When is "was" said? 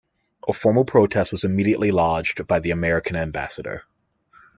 1.31-1.43